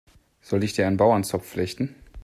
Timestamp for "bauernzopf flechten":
0.97-1.93